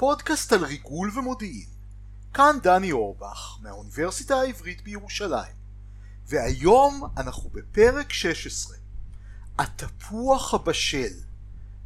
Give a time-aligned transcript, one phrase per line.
[0.00, 1.68] פודקאסט על ריגול ומודיעין.
[2.34, 5.54] כאן דני אורבך, מהאוניברסיטה העברית בירושלים.
[6.26, 8.76] והיום אנחנו בפרק 16.
[9.58, 11.12] התפוח הבשל.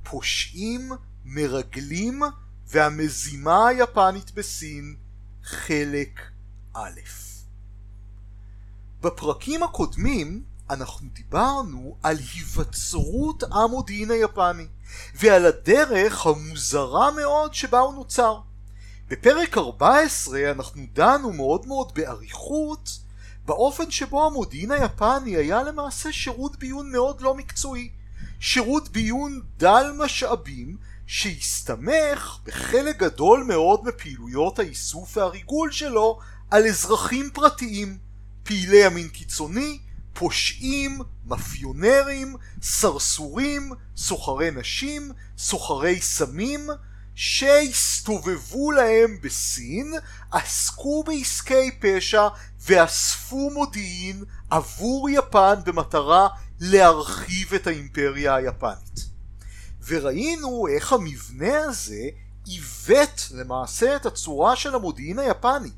[0.03, 0.93] פושעים,
[1.25, 2.23] מרגלים
[2.67, 4.97] והמזימה היפנית בסין,
[5.45, 6.21] חלק
[6.75, 7.01] א'.
[9.01, 14.67] בפרקים הקודמים אנחנו דיברנו על היווצרות המודיעין היפני
[15.15, 18.39] ועל הדרך המוזרה מאוד שבה הוא נוצר.
[19.09, 22.99] בפרק 14 אנחנו דנו מאוד מאוד באריכות
[23.47, 27.91] באופן שבו המודיעין היפני היה למעשה שירות ביון מאוד לא מקצועי.
[28.41, 36.19] שירות ביון דל משאבים שהסתמך בחלק גדול מאוד מפעילויות האיסוף והריגול שלו
[36.51, 37.99] על אזרחים פרטיים,
[38.43, 39.79] פעילי ימין קיצוני,
[40.15, 46.69] פושעים, מאפיונרים, סרסורים, סוחרי נשים, סוחרי סמים,
[47.15, 49.93] שהסתובבו להם בסין,
[50.31, 52.29] עסקו בעסקי פשע
[52.61, 56.29] ואספו מודיעין עבור יפן במטרה
[56.61, 59.09] להרחיב את האימפריה היפנית.
[59.87, 62.03] וראינו איך המבנה הזה
[62.47, 65.71] עיוות למעשה את הצורה של המודיעין היפני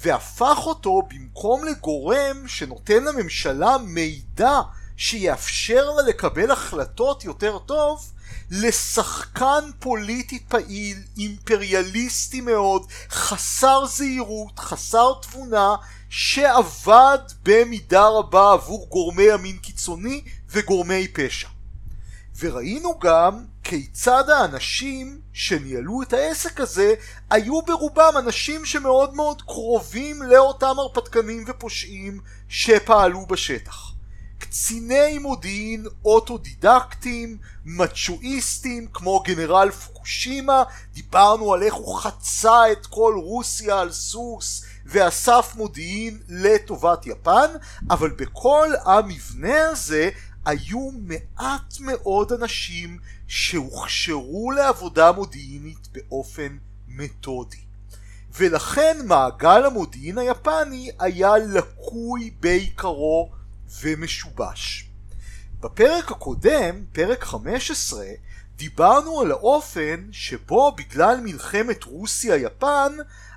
[0.00, 4.60] והפך אותו במקום לגורם שנותן לממשלה מידע
[4.96, 8.12] שיאפשר לה לקבל החלטות יותר טוב
[8.50, 15.76] לשחקן פוליטי פעיל, אימפריאליסטי מאוד, חסר זהירות, חסר תבונה,
[16.08, 21.48] שעבד במידה רבה עבור גורמי ימין קיצוני וגורמי פשע.
[22.38, 26.94] וראינו גם כיצד האנשים שניהלו את העסק הזה
[27.30, 33.90] היו ברובם אנשים שמאוד מאוד קרובים לאותם הרפתקנים ופושעים שפעלו בשטח.
[34.38, 40.62] קציני מודיעין אוטודידקטים, מצ'ואיסטים כמו גנרל פוקושימה,
[40.92, 47.50] דיברנו על איך הוא חצה את כל רוסיה על סוס ואסף מודיעין לטובת יפן,
[47.90, 50.10] אבל בכל המבנה הזה
[50.50, 56.56] היו מעט מאוד אנשים שהוכשרו לעבודה מודיעינית באופן
[56.88, 57.56] מתודי.
[58.38, 63.30] ולכן מעגל המודיעין היפני היה לקוי בעיקרו
[63.82, 64.90] ומשובש.
[65.60, 68.04] בפרק הקודם, פרק 15,
[68.56, 72.92] דיברנו על האופן שבו בגלל מלחמת רוסיה-יפן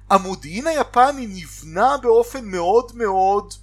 [0.09, 3.53] המודיעין היפני נבנה באופן מאוד מאוד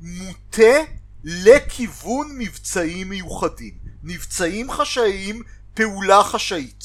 [0.00, 3.74] מוטה לכיוון מבצעים מיוחדים.
[4.02, 5.42] מבצעים חשאיים,
[5.74, 6.84] פעולה חשאית.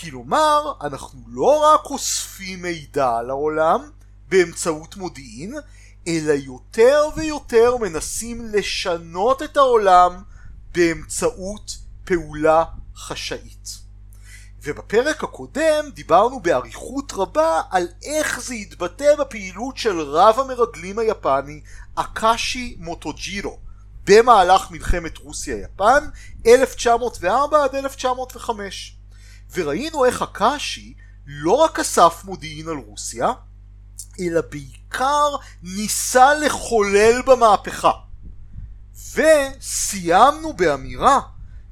[0.00, 3.90] כלומר, אנחנו לא רק אוספים מידע על העולם
[4.28, 5.54] באמצעות מודיעין,
[6.08, 10.22] אלא יותר ויותר מנסים לשנות את העולם
[10.74, 12.64] באמצעות פעולה
[12.96, 13.84] חשאית.
[14.62, 21.60] ובפרק הקודם דיברנו באריכות רבה על איך זה יתבטא בפעילות של רב המרגלים היפני
[21.94, 23.58] אקאשי מוטוג'ירו
[24.06, 26.04] במהלך מלחמת רוסיה-יפן
[26.46, 28.96] 1904 עד 1905
[29.54, 30.94] וראינו איך אקאשי
[31.26, 33.32] לא רק אסף מודיעין על רוסיה
[34.20, 37.92] אלא בעיקר ניסה לחולל במהפכה.
[39.14, 41.20] וסיימנו באמירה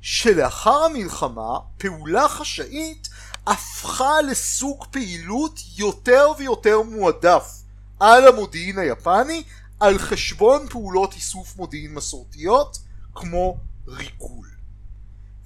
[0.01, 3.09] שלאחר המלחמה פעולה חשאית
[3.47, 7.63] הפכה לסוג פעילות יותר ויותר מועדף
[8.01, 9.43] על המודיעין היפני
[9.83, 12.79] על חשבון פעולות איסוף מודיעין מסורתיות
[13.15, 13.57] כמו
[13.89, 14.49] ריגול.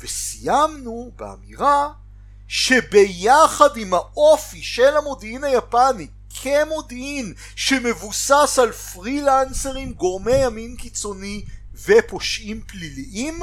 [0.00, 1.92] וסיימנו באמירה
[2.48, 6.06] שביחד עם האופי של המודיעין היפני
[6.42, 11.44] כמודיעין שמבוסס על פרילנסרים, גורמי ימין קיצוני
[11.86, 13.40] ופושעים פליליים,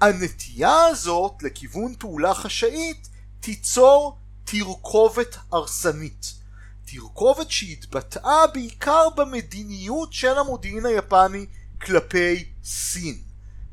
[0.00, 3.08] הנטייה הזאת לכיוון פעולה חשאית
[3.40, 6.45] תיצור תרכובת הרסנית.
[6.86, 11.46] תרכובת שהתבטאה בעיקר במדיניות של המודיעין היפני
[11.80, 13.18] כלפי סין.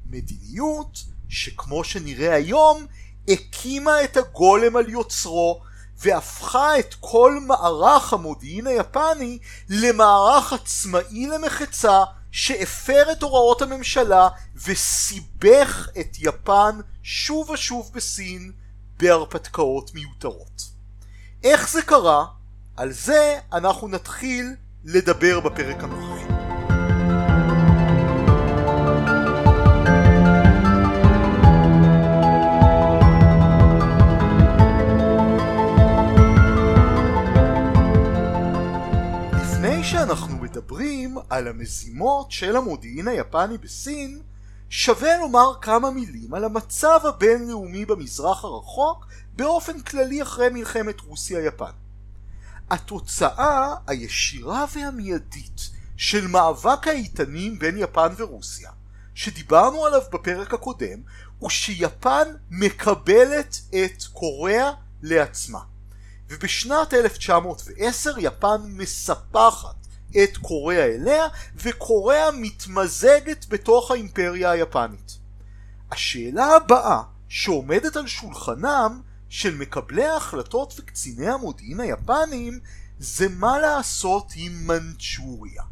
[0.09, 2.85] מדיניות שכמו שנראה היום
[3.27, 5.61] הקימה את הגולם על יוצרו
[5.97, 9.39] והפכה את כל מערך המודיעין היפני
[9.69, 18.51] למערך עצמאי למחצה שהפר את הוראות הממשלה וסיבך את יפן שוב ושוב בסין
[18.97, 20.61] בהרפתקאות מיותרות.
[21.43, 22.25] איך זה קרה?
[22.77, 26.33] על זה אנחנו נתחיל לדבר בפרק הנוכחי.
[39.83, 44.21] שאנחנו מדברים על המזימות של המודיעין היפני בסין,
[44.69, 49.05] שווה לומר כמה מילים על המצב הבינלאומי במזרח הרחוק
[49.35, 51.82] באופן כללי אחרי מלחמת רוסיה-יפן.
[52.69, 58.71] התוצאה הישירה והמיידית של מאבק האיתנים בין יפן ורוסיה,
[59.15, 60.99] שדיברנו עליו בפרק הקודם,
[61.39, 64.71] הוא שיפן מקבלת את קוריאה
[65.01, 65.59] לעצמה.
[66.29, 69.75] ובשנת 1910 יפן מספחת
[70.23, 75.17] את קוריאה אליה, וקוריאה מתמזגת בתוך האימפריה היפנית.
[75.91, 79.01] השאלה הבאה שעומדת על שולחנם
[79.33, 82.59] של מקבלי ההחלטות וקציני המודיעין היפנים
[82.99, 85.63] זה מה לעשות עם מנצ'וריה.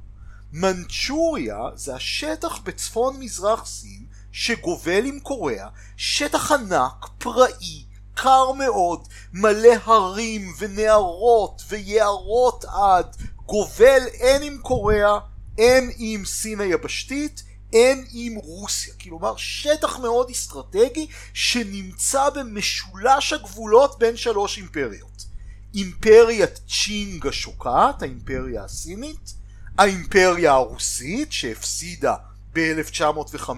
[0.54, 5.68] מנצ'וריה זה השטח בצפון מזרח סין שגובל עם קוריאה,
[5.98, 13.16] שטח ענק, פראי, קר מאוד, מלא הרים ונהרות ויערות עד,
[13.46, 15.20] גובל הן עם קוריאה,
[15.58, 18.94] הן עם סין היבשתית, הן עם רוסיה.
[19.02, 25.26] כלומר שטח מאוד אסטרטגי שנמצא במשולש הגבולות בין שלוש אימפריות.
[25.74, 29.34] אימפריית צ'ינג השוקעת, האימפריה הסינית,
[29.78, 32.16] האימפריה הרוסית שהפסידה
[32.54, 33.50] ב-1905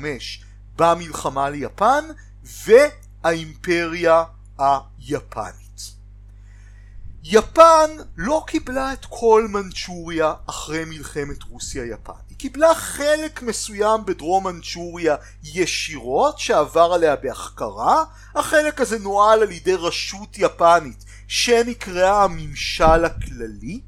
[0.75, 2.05] במלחמה ליפן,
[2.43, 4.23] והאימפריה
[4.59, 5.62] היפנית.
[7.25, 12.13] יפן לא קיבלה את כל מנצ'וריה אחרי מלחמת רוסיה-יפן.
[12.29, 18.03] היא קיבלה חלק מסוים בדרום מנצ'וריה ישירות שעבר עליה בהחכרה,
[18.35, 23.81] החלק הזה נוהל על ידי רשות יפנית שנקראה הממשל הכללי.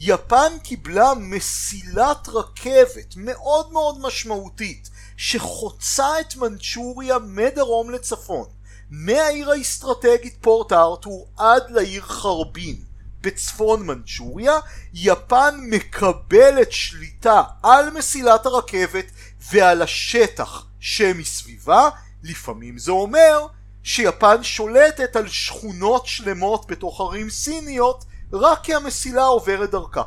[0.00, 8.46] יפן קיבלה מסילת רכבת מאוד מאוד משמעותית שחוצה את מנצ'וריה מדרום לצפון
[8.90, 12.76] מהעיר האסטרטגית פורט ארתור עד לעיר חרבין
[13.20, 14.58] בצפון מנצ'וריה,
[14.94, 19.04] יפן מקבלת שליטה על מסילת הרכבת
[19.52, 21.88] ועל השטח שמסביבה,
[22.22, 23.46] לפעמים זה אומר
[23.82, 30.02] שיפן שולטת על שכונות שלמות בתוך ערים סיניות רק כי המסילה עוברת דרכה.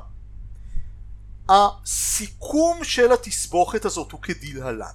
[1.49, 4.85] הסיכום של התסבוכת הזאת הוא כדלהלן.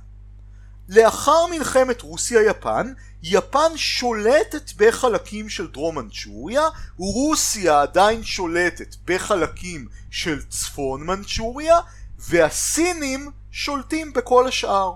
[0.88, 6.62] לאחר מלחמת רוסיה-יפן, יפן שולטת בחלקים של דרום מנצ'וריה,
[6.96, 11.78] רוסיה עדיין שולטת בחלקים של צפון מנצ'וריה,
[12.18, 14.94] והסינים שולטים בכל השאר.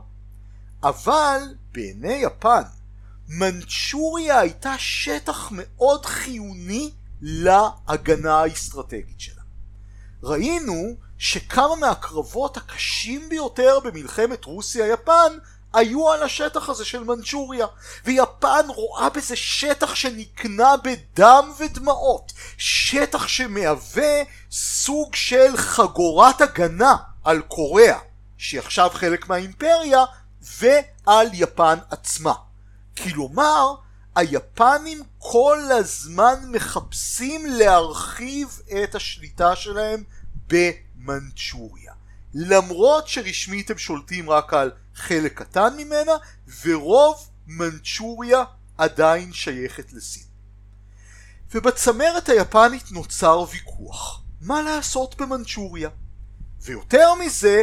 [0.83, 1.41] אבל
[1.73, 2.63] בעיני יפן,
[3.29, 6.91] מנצ'וריה הייתה שטח מאוד חיוני
[7.21, 9.43] להגנה האסטרטגית שלה.
[10.23, 15.33] ראינו שכמה מהקרבות הקשים ביותר במלחמת רוסיה-יפן
[15.73, 17.67] היו על השטח הזה של מנצ'וריה
[18.05, 27.99] ויפן רואה בזה שטח שנקנה בדם ודמעות שטח שמהווה סוג של חגורת הגנה על קוריאה
[28.39, 30.05] שהיא עכשיו חלק מהאימפריה
[30.43, 32.35] ועל יפן עצמה.
[33.03, 33.75] כלומר
[34.15, 40.05] היפנים כל הזמן מחפשים להרחיב את השליטה שלהם
[40.47, 41.92] במנצ'וריה
[42.35, 46.13] למרות שרשמית הם שולטים רק על חלק קטן ממנה,
[46.65, 48.45] ורוב מנצ'וריה
[48.79, 50.23] עדיין שייכת לסין.
[51.55, 55.89] ובצמרת היפנית נוצר ויכוח, מה לעשות במנצ'וריה?
[56.63, 57.63] ויותר מזה,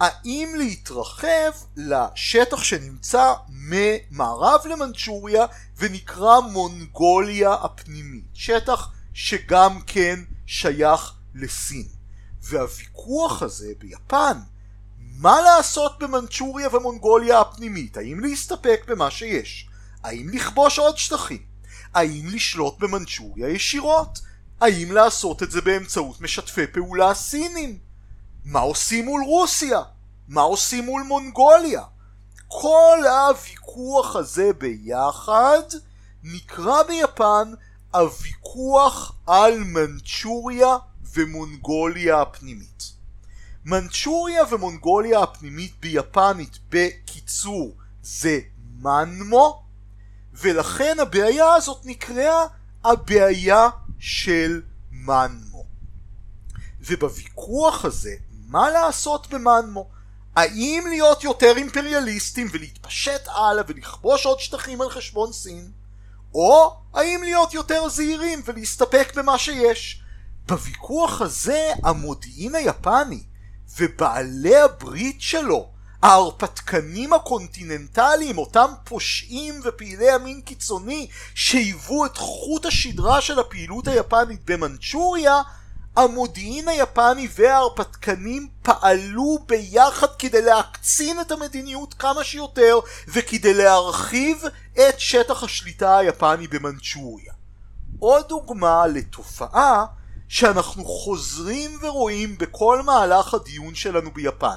[0.00, 5.46] האם להתרחב לשטח שנמצא ממערב למנצ'וריה
[5.76, 11.88] ונקרא מונגוליה הפנימית, שטח שגם כן שייך לסין.
[12.44, 14.38] והוויכוח הזה ביפן
[14.98, 17.96] מה לעשות במנצ'וריה ומונגוליה הפנימית?
[17.96, 19.68] האם להסתפק במה שיש?
[20.04, 21.42] האם לכבוש עוד שטחים?
[21.94, 24.20] האם לשלוט במנצ'וריה ישירות?
[24.60, 27.78] האם לעשות את זה באמצעות משתפי פעולה סינים?
[28.44, 29.82] מה עושים מול רוסיה?
[30.28, 31.82] מה עושים מול מונגוליה?
[32.48, 35.62] כל הוויכוח הזה ביחד
[36.22, 37.52] נקרא ביפן
[37.94, 40.76] הוויכוח על מנצ'וריה
[41.14, 42.92] ומונגוליה הפנימית.
[43.64, 48.40] מנצ'וריה ומונגוליה הפנימית ביפנית בקיצור זה
[48.78, 49.62] מנמו
[50.32, 52.46] ולכן הבעיה הזאת נקראה
[52.84, 53.68] הבעיה
[53.98, 55.64] של מנמו.
[56.80, 58.14] ובוויכוח הזה
[58.48, 59.88] מה לעשות במנמו?
[60.36, 65.70] האם להיות יותר אימפריאליסטים ולהתפשט הלאה ולכבוש עוד שטחים על חשבון סין?
[66.34, 70.03] או האם להיות יותר זהירים ולהסתפק במה שיש?
[70.46, 73.22] בוויכוח הזה המודיעין היפני
[73.78, 75.68] ובעלי הברית שלו,
[76.02, 85.42] ההרפתקנים הקונטיננטליים, אותם פושעים ופעילי ימין קיצוני שהיוו את חוט השדרה של הפעילות היפנית במנצ'וריה,
[85.96, 95.42] המודיעין היפני וההרפתקנים פעלו ביחד כדי להקצין את המדיניות כמה שיותר וכדי להרחיב את שטח
[95.42, 97.32] השליטה היפני במנצ'וריה.
[97.98, 99.84] עוד דוגמה לתופעה
[100.28, 104.56] שאנחנו חוזרים ורואים בכל מהלך הדיון שלנו ביפן.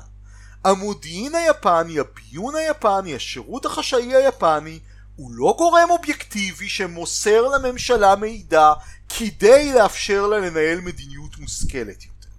[0.66, 4.80] המודיעין היפני, הביון היפני, השירות החשאי היפני
[5.16, 8.74] הוא לא גורם אובייקטיבי שמוסר לממשלה מידע
[9.10, 12.30] כדי לאפשר לה לנהל מדיניות מושכלת יותר,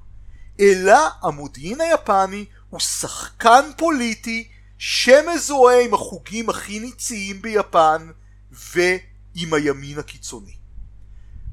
[0.61, 8.11] אלא המודיעין היפני הוא שחקן פוליטי שמזוהה עם החוגים הכי ניציים ביפן
[8.51, 10.58] ועם הימין הקיצוני.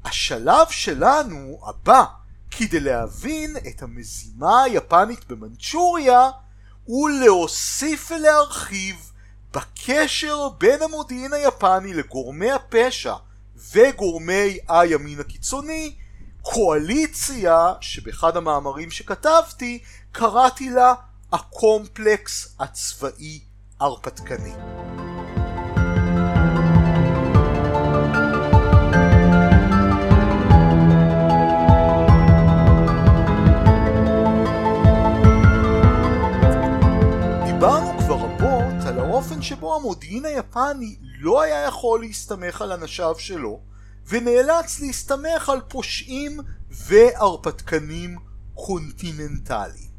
[0.06, 2.04] השלב שלנו הבא
[2.50, 6.30] כדי להבין את המזימה היפנית במנצ'וריה
[6.84, 8.96] הוא להוסיף ולהרחיב
[9.54, 13.14] בקשר בין המודיעין היפני לגורמי הפשע
[13.72, 15.94] וגורמי הימין הקיצוני
[16.42, 19.82] קואליציה שבאחד המאמרים שכתבתי
[20.12, 20.94] קראתי לה
[21.32, 23.40] הקומפלקס הצבאי
[23.80, 24.52] הרפתקני.
[39.46, 43.60] שבו המודיעין היפני לא היה יכול להסתמך על אנשיו שלו
[44.08, 48.18] ונאלץ להסתמך על פושעים והרפתקנים
[48.54, 49.90] קונטיננטליים.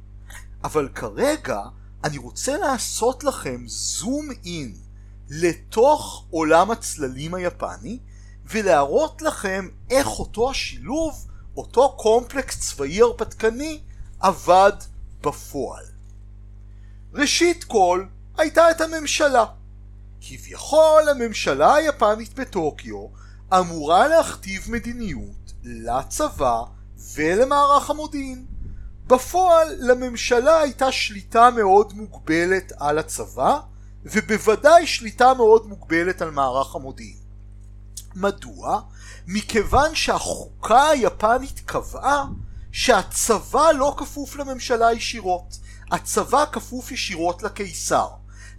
[0.63, 1.61] אבל כרגע
[2.03, 4.75] אני רוצה לעשות לכם zoom in
[5.29, 7.99] לתוך עולם הצללים היפני
[8.45, 11.27] ולהראות לכם איך אותו השילוב,
[11.57, 13.79] אותו קומפלקס צבאי הרפתקני
[14.19, 14.73] עבד
[15.21, 15.85] בפועל.
[17.13, 18.05] ראשית כל
[18.37, 19.45] הייתה את הממשלה.
[20.21, 23.07] כביכול הממשלה היפנית בטוקיו
[23.53, 26.61] אמורה להכתיב מדיניות לצבא
[27.15, 28.45] ולמערך המודיעין.
[29.07, 33.59] בפועל לממשלה הייתה שליטה מאוד מוגבלת על הצבא
[34.05, 37.17] ובוודאי שליטה מאוד מוגבלת על מערך המודיעין.
[38.15, 38.81] מדוע?
[39.27, 42.25] מכיוון שהחוקה היפנית קבעה
[42.71, 45.57] שהצבא לא כפוף לממשלה ישירות,
[45.91, 48.07] הצבא כפוף ישירות לקיסר.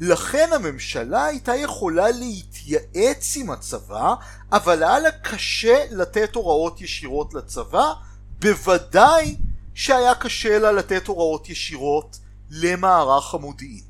[0.01, 4.15] לכן הממשלה הייתה יכולה להתייעץ עם הצבא,
[4.53, 7.93] אבל היה לה קשה לתת הוראות ישירות לצבא,
[8.39, 9.37] בוודאי
[9.75, 12.19] שהיה קשה לה לתת הוראות ישירות
[12.51, 13.85] למערך המודיעין.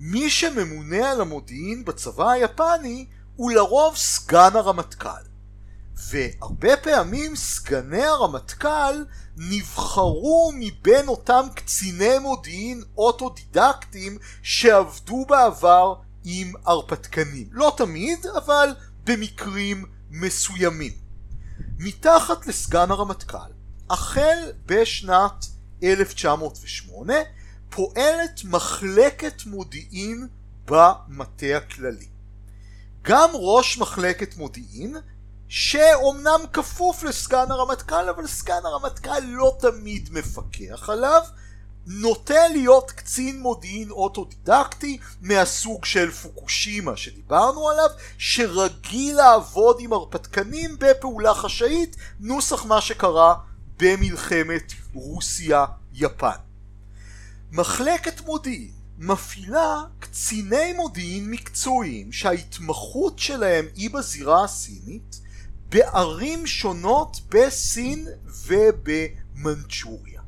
[0.00, 3.06] מי שממונה על המודיעין בצבא היפני
[3.36, 5.28] הוא לרוב סגן הרמטכ"ל.
[6.06, 9.04] והרבה פעמים סגני הרמטכ"ל
[9.36, 17.48] נבחרו מבין אותם קציני מודיעין אוטודידקטים שעבדו בעבר עם הרפתקנים.
[17.50, 18.74] לא תמיד, אבל
[19.04, 20.92] במקרים מסוימים.
[21.78, 23.52] מתחת לסגן הרמטכ"ל,
[23.90, 25.46] החל בשנת
[25.82, 27.14] 1908
[27.70, 30.28] פועלת מחלקת מודיעין
[30.64, 32.08] במטה הכללי.
[33.02, 34.96] גם ראש מחלקת מודיעין
[35.48, 41.22] שאומנם כפוף לסגן הרמטכ"ל, אבל סגן הרמטכ"ל לא תמיד מפקח עליו,
[41.86, 51.34] נוטה להיות קצין מודיעין אוטודידקטי מהסוג של פוקושימה שדיברנו עליו, שרגיל לעבוד עם הרפתקנים בפעולה
[51.34, 53.34] חשאית, נוסח מה שקרה
[53.76, 56.38] במלחמת רוסיה-יפן.
[57.52, 65.20] מחלקת מודיעין מפעילה קציני מודיעין מקצועיים שההתמחות שלהם היא בזירה הסינית
[65.68, 68.08] בערים שונות בסין
[68.46, 70.20] ובמנצ'וריה.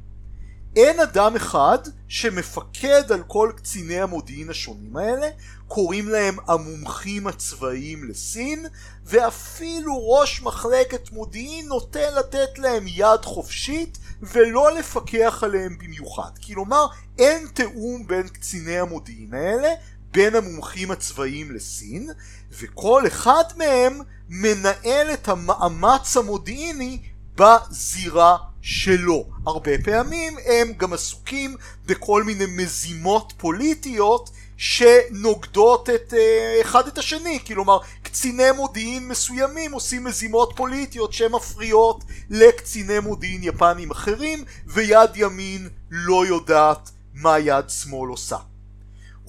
[0.76, 1.78] אין אדם אחד
[2.08, 5.26] שמפקד על כל קציני המודיעין השונים האלה,
[5.68, 8.66] קוראים להם המומחים הצבאיים לסין,
[9.04, 16.30] ואפילו ראש מחלקת מודיעין נוטה לתת להם יד חופשית ולא לפקח עליהם במיוחד.
[16.46, 16.86] כלומר,
[17.18, 19.68] אין תיאום בין קציני המודיעין האלה,
[20.10, 22.10] בין המומחים הצבאיים לסין,
[22.52, 26.98] וכל אחד מהם מנהל את המאמץ המודיעיני
[27.34, 29.24] בזירה שלו.
[29.46, 31.56] הרבה פעמים הם גם עסוקים
[31.86, 36.16] בכל מיני מזימות פוליטיות שנוגדות את uh,
[36.62, 44.44] אחד את השני, כלומר קציני מודיעין מסוימים עושים מזימות פוליטיות שמפריעות לקציני מודיעין יפנים אחרים
[44.66, 48.49] ויד ימין לא יודעת מה יד שמאל עושה.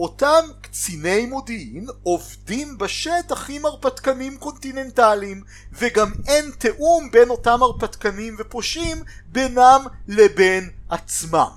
[0.02, 5.44] אותם קציני מודיעין עובדים בשטח עם הרפתקנים קונטיננטליים
[5.74, 11.50] וגם אין תיאום בין אותם הרפתקנים ופושעים בינם לבין עצמם.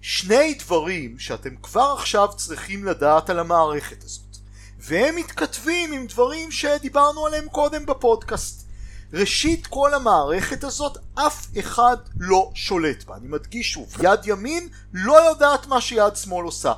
[0.00, 4.36] שני דברים שאתם כבר עכשיו צריכים לדעת על המערכת הזאת
[4.78, 8.66] והם מתכתבים עם דברים שדיברנו עליהם קודם בפודקאסט
[9.12, 13.16] ראשית כל המערכת הזאת אף אחד לא שולט בה.
[13.16, 16.72] אני מדגיש שוב, יד ימין לא יודעת מה שיד שמאל עושה.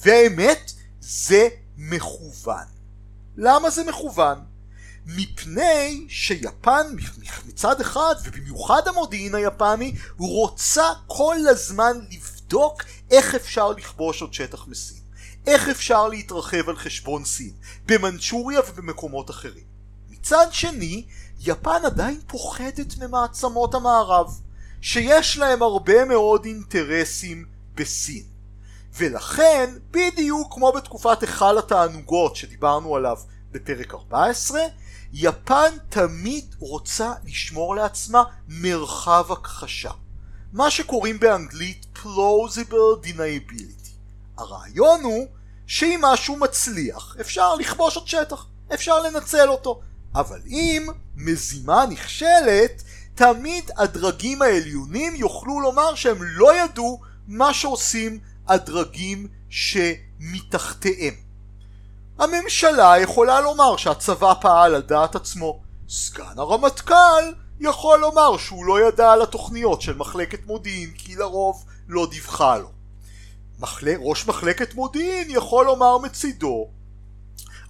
[0.00, 2.64] והאמת, זה מכוון.
[3.36, 4.38] למה זה מכוון?
[5.06, 6.86] מפני שיפן
[7.46, 15.00] מצד אחד, ובמיוחד המודיעין היפני, רוצה כל הזמן לבדוק איך אפשר לכבוש עוד שטח מסין.
[15.46, 17.52] איך אפשר להתרחב על חשבון סין,
[17.86, 19.64] במנצ'וריה ובמקומות אחרים.
[20.10, 21.04] מצד שני,
[21.40, 24.40] יפן עדיין פוחדת ממעצמות המערב,
[24.80, 28.29] שיש להם הרבה מאוד אינטרסים בסין.
[28.96, 33.16] ולכן, בדיוק כמו בתקופת היכל התענוגות שדיברנו עליו
[33.52, 34.60] בפרק 14,
[35.12, 39.90] יפן תמיד רוצה לשמור לעצמה מרחב הכחשה.
[40.52, 43.90] מה שקוראים באנגלית plausible deniability.
[44.38, 45.26] הרעיון הוא
[45.66, 49.80] שאם משהו מצליח אפשר לכבוש עוד שטח, אפשר לנצל אותו,
[50.14, 52.82] אבל אם מזימה נכשלת
[53.14, 58.18] תמיד הדרגים העליונים יוכלו לומר שהם לא ידעו מה שעושים
[58.48, 61.14] הדרגים שמתחתיהם.
[62.18, 65.60] הממשלה יכולה לומר שהצבא פעל על דעת עצמו.
[65.88, 72.06] סגן הרמטכ"ל יכול לומר שהוא לא ידע על התוכניות של מחלקת מודיעין כי לרוב לא
[72.10, 72.70] דיווחה לו.
[73.60, 73.88] מחל...
[73.98, 76.68] ראש מחלקת מודיעין יכול לומר מצידו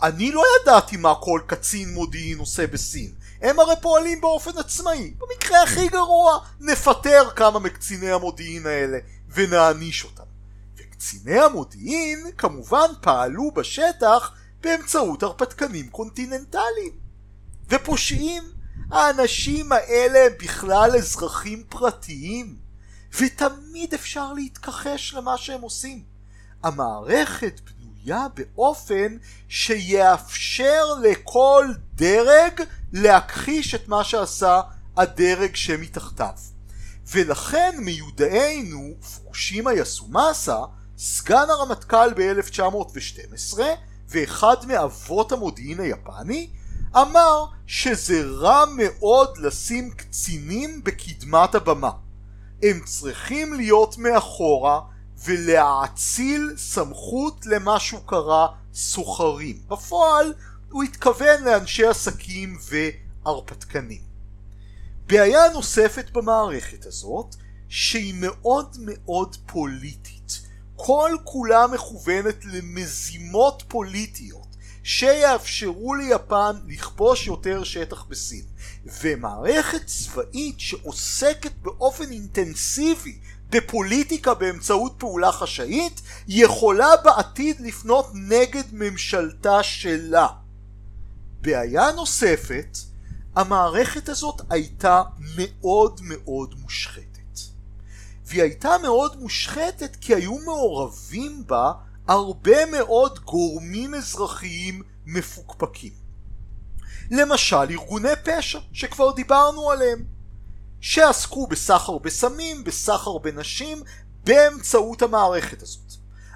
[0.03, 3.13] אני לא ידעתי מה כל קצין מודיעין עושה בסין
[3.43, 8.99] הם הרי פועלים באופן עצמאי במקרה הכי גרוע נפטר כמה מקציני המודיעין האלה
[9.35, 10.30] ונעניש אותם
[11.01, 16.93] וקציני המודיעין כמובן פעלו בשטח באמצעות הרפתקנים קונטיננטליים
[17.69, 18.43] ופושעים
[18.91, 22.57] האנשים האלה הם בכלל אזרחים פרטיים
[23.19, 26.03] ותמיד אפשר להתכחש למה שהם עושים.
[26.63, 29.17] המערכת בנויה באופן
[29.49, 34.61] שיאפשר לכל דרג להכחיש את מה שעשה
[34.97, 36.35] הדרג שמתחתיו.
[37.07, 40.57] ולכן מיודענו פוקושימה יסומאסה,
[41.03, 43.59] סגן הרמטכ"ל ב-1912
[44.09, 46.51] ואחד מאבות המודיעין היפני,
[46.97, 51.91] אמר שזה רע מאוד לשים קצינים בקדמת הבמה.
[52.63, 54.81] הם צריכים להיות מאחורה
[55.25, 59.63] ולהאציל סמכות למשהו קרה סוחרים.
[59.69, 60.35] בפועל
[60.71, 62.59] הוא התכוון לאנשי עסקים
[63.25, 64.03] והרפתקנים.
[65.07, 67.35] בעיה נוספת במערכת הזאת
[67.69, 70.20] שהיא מאוד מאוד פוליטית.
[70.87, 74.47] כל כולה מכוונת למזימות פוליטיות
[74.83, 78.45] שיאפשרו ליפן לכבוש יותר שטח בסין.
[79.03, 83.19] ומערכת צבאית שעוסקת באופן אינטנסיבי
[83.51, 90.27] בפוליטיקה באמצעות פעולה חשאית יכולה בעתיד לפנות נגד ממשלתה שלה.
[91.41, 92.79] בעיה נוספת,
[93.37, 95.03] המערכת הזאת הייתה
[95.37, 97.10] מאוד מאוד מושחתת.
[98.31, 101.73] והיא הייתה מאוד מושחתת כי היו מעורבים בה
[102.09, 105.93] הרבה מאוד גורמים אזרחיים מפוקפקים.
[107.11, 110.05] למשל ארגוני פשע שכבר דיברנו עליהם
[110.81, 113.83] שעסקו בסחר בסמים, בסחר בנשים
[114.25, 115.93] באמצעות המערכת הזאת.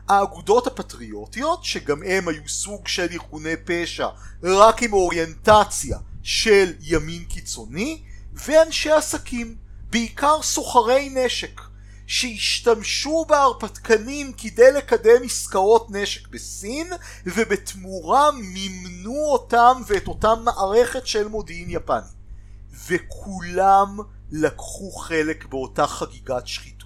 [0.09, 4.09] האגודות הפטריוטיות שגם הם היו סוג של ארגוני פשע
[4.43, 8.03] רק עם אוריינטציה של ימין קיצוני
[8.33, 9.57] ואנשי עסקים
[9.91, 11.61] בעיקר סוחרי נשק
[12.07, 16.93] שהשתמשו בהרפתקנים כדי לקדם עסקאות נשק בסין
[17.27, 21.97] ובתמורה מימנו אותם ואת אותה מערכת של מודיעין יפני
[22.87, 23.99] וכולם
[24.31, 26.85] לקחו חלק באותה חגיגת שחיתות.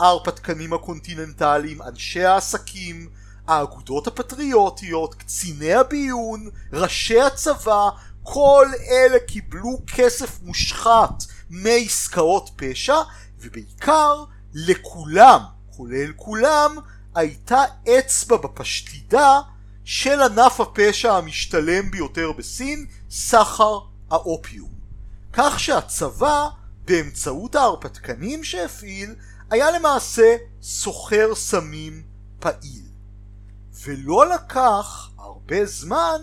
[0.00, 3.08] ההרפתקנים הקונטיננטליים, אנשי העסקים,
[3.46, 7.88] האגודות הפטריוטיות, קציני הביון, ראשי הצבא,
[8.22, 12.96] כל אלה קיבלו כסף מושחת מעסקאות פשע
[13.42, 14.24] ובעיקר
[14.54, 15.40] לכולם,
[15.76, 16.76] כולל כולם,
[17.14, 17.64] הייתה
[17.98, 19.40] אצבע בפשטידה
[19.84, 23.78] של ענף הפשע המשתלם ביותר בסין, סחר
[24.10, 24.70] האופיום.
[25.32, 26.48] כך שהצבא,
[26.84, 29.14] באמצעות ההרפתקנים שהפעיל,
[29.50, 32.02] היה למעשה סוחר סמים
[32.40, 32.86] פעיל.
[33.84, 36.20] ולא לקח הרבה זמן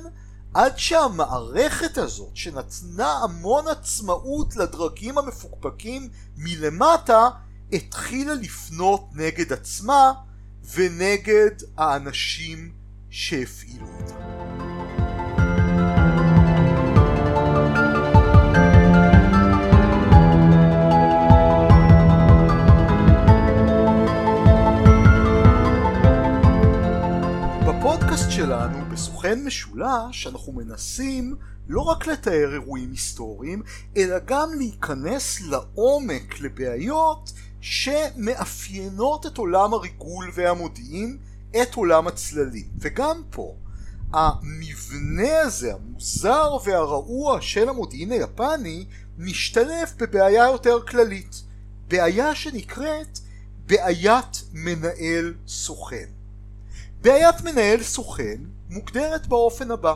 [0.54, 7.30] עד שהמערכת הזאת שנתנה המון עצמאות לדרגים המפוקפקים מלמטה
[7.74, 10.14] התחילה לפנות נגד עצמה
[10.76, 12.72] ונגד האנשים
[13.10, 14.38] שהפעילו אותה.
[29.30, 31.36] סוכן משולש אנחנו מנסים
[31.68, 33.62] לא רק לתאר אירועים היסטוריים,
[33.98, 41.18] אלא גם להיכנס לעומק לבעיות שמאפיינות את עולם הריגול והמודיעין,
[41.62, 42.68] את עולם הצללים.
[42.80, 43.56] וגם פה,
[44.13, 48.86] המבנה הזה, המוזר והרעוע של המודיעין היפני,
[49.18, 51.44] משתלב בבעיה יותר כללית.
[51.88, 53.20] בעיה שנקראת
[53.65, 56.10] בעיית מנהל סוכן.
[57.02, 59.93] בעיית מנהל סוכן מוגדרת באופן הבא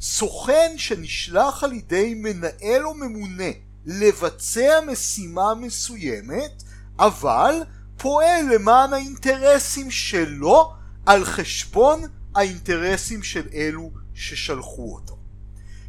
[0.00, 3.50] סוכן שנשלח על ידי מנהל או ממונה
[3.86, 6.62] לבצע משימה מסוימת
[6.98, 7.54] אבל
[7.96, 10.72] פועל למען האינטרסים שלו
[11.06, 12.02] על חשבון
[12.34, 15.18] האינטרסים של אלו ששלחו אותו.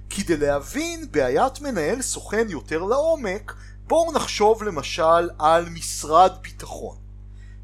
[0.10, 3.54] כדי להבין בעיית מנהל סוכן יותר לעומק
[3.88, 7.01] בואו נחשוב למשל על משרד ביטחון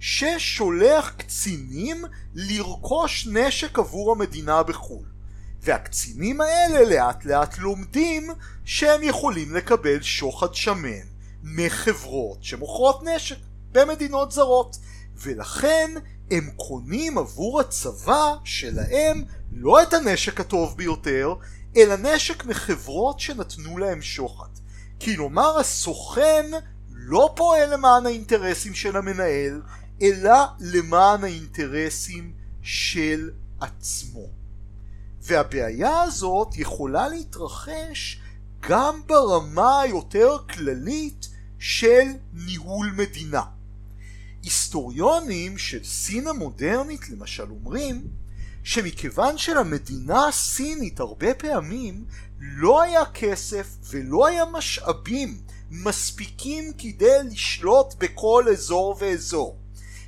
[0.10, 5.06] ששולח קצינים לרכוש נשק עבור המדינה בחו"ל.
[5.62, 8.30] והקצינים האלה לאט לאט לומדים
[8.66, 11.08] שהם יכולים לקבל שוחד שמן
[11.44, 13.36] מחברות שמוכרות נשק
[13.72, 14.78] במדינות זרות.
[15.16, 15.92] ולכן
[16.32, 21.34] הם קונים עבור הצבא שלהם לא את הנשק הטוב ביותר
[21.78, 24.50] אלא נשק מחברות שנתנו להם שוחד.
[25.02, 26.52] כלומר הסוכן
[26.90, 29.62] לא פועל למען האינטרסים של המנהל
[30.02, 34.28] אלא למען האינטרסים של עצמו.
[35.22, 38.22] והבעיה הזאת יכולה להתרחש
[38.70, 41.28] גם ברמה היותר כללית
[41.60, 43.42] של ניהול מדינה.
[44.44, 48.08] היסטוריונים של סין המודרנית למשל אומרים
[48.64, 52.06] שמכיוון שלמדינה הסינית הרבה פעמים
[52.40, 59.58] לא היה כסף ולא היה משאבים מספיקים כדי לשלוט בכל אזור ואזור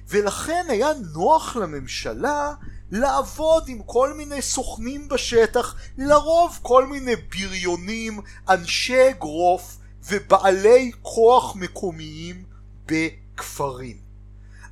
[0.09, 2.53] ולכן היה נוח לממשלה
[2.91, 8.19] לעבוד עם כל מיני סוכנים בשטח, לרוב כל מיני בריונים,
[8.49, 9.77] אנשי אגרוף
[10.09, 12.43] ובעלי כוח מקומיים
[12.85, 13.97] בכפרים.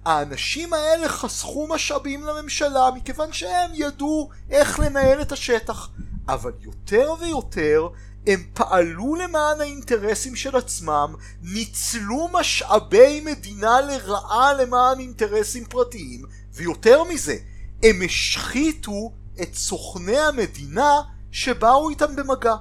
[0.06, 5.90] האנשים האלה חסכו משאבים לממשלה מכיוון שהם ידעו איך לנהל את השטח,
[6.28, 7.88] אבל יותר ויותר
[8.28, 17.38] הם פעלו למען האינטרסים של עצמם, ניצלו משאבי מדינה לרעה למען אינטרסים פרטיים, ויותר מזה,
[17.84, 19.12] הם השחיתו
[19.42, 22.56] את סוכני המדינה שבאו איתם במגע.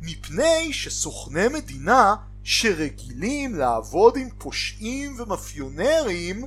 [0.00, 6.44] מפני שסוכני מדינה שרגילים לעבוד עם פושעים ומאפיונרים,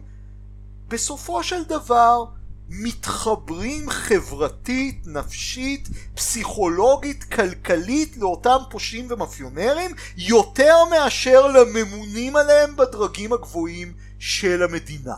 [0.87, 2.25] בסופו של דבר
[2.69, 14.63] מתחברים חברתית, נפשית, פסיכולוגית, כלכלית לאותם פושעים ומאפיונרים יותר מאשר לממונים עליהם בדרגים הגבוהים של
[14.63, 15.15] המדינה.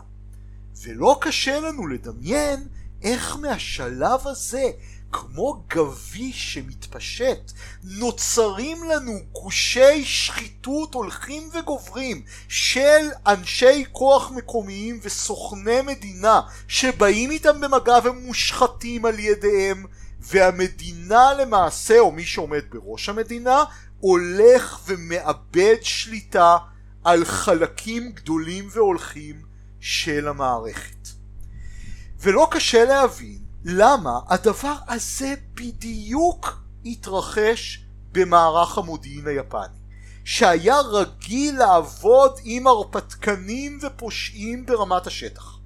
[0.83, 2.67] ולא קשה לנו לדמיין
[3.03, 4.71] איך מהשלב הזה
[5.11, 7.51] כמו גביש שמתפשט,
[7.83, 17.97] נוצרים לנו גושי שחיתות הולכים וגוברים של אנשי כוח מקומיים וסוכני מדינה שבאים איתם במגע
[18.03, 19.85] ומושחתים על ידיהם
[20.19, 23.63] והמדינה למעשה, או מי שעומד בראש המדינה,
[23.99, 26.57] הולך ומאבד שליטה
[27.03, 29.41] על חלקים גדולים והולכים
[29.79, 31.07] של המערכת.
[32.19, 39.81] ולא קשה להבין למה הדבר הזה בדיוק התרחש במערך המודיעין היפני?
[40.23, 45.57] שהיה רגיל לעבוד עם הרפתקנים ופושעים ברמת השטח.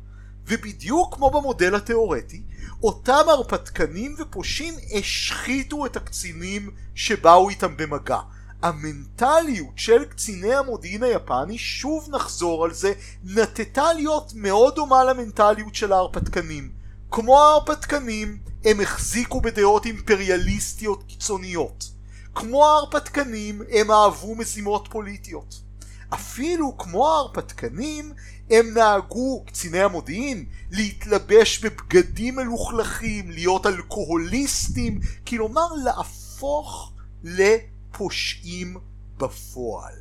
[0.48, 2.44] ובדיוק כמו במודל התאורטי
[2.84, 8.20] אותם הרפתקנים ופושעים השחיתו את הקצינים שבאו איתם במגע.
[8.62, 15.94] המנטליות של קציני המודיעין היפני, שוב נחזור על זה, נטטה להיות מאוד דומה למנטליות של
[15.94, 16.85] ההרפתקנים.
[17.12, 21.92] כמו ההרפתקנים, הם החזיקו בדעות אימפריאליסטיות קיצוניות.
[22.36, 25.62] כמו ההרפתקנים, הם אהבו משימות פוליטיות.
[26.10, 28.14] אפילו כמו ההרפתקנים,
[28.50, 36.92] הם נהגו, קציני המודיעין, להתלבש בבגדים מלוכלכים, להיות אלכוהוליסטים, כלומר להפוך
[37.24, 38.78] לפושעים
[39.18, 39.96] בפועל.